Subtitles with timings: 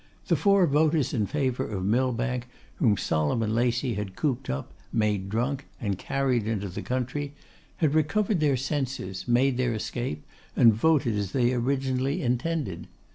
[0.29, 5.67] The four voters in favour of Millbank, whom Solomon Lacey had cooped up, made drunk,
[5.79, 7.35] and carried into the country,
[7.77, 10.25] had recovered iheir senses, made their escape,
[10.55, 12.87] and voted as they originally intended.